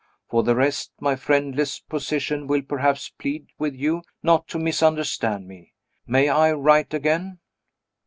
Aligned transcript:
For 0.31 0.41
the 0.41 0.55
rest, 0.55 0.93
my 0.99 1.15
friendless 1.15 1.77
position 1.79 2.47
will 2.47 2.63
perhaps 2.63 3.09
plead 3.09 3.45
with 3.59 3.75
you 3.75 4.01
not 4.23 4.47
to 4.47 4.57
misunderstand 4.57 5.47
me. 5.47 5.73
May 6.07 6.27
I 6.27 6.53
write 6.53 6.91
again?" 6.95 7.37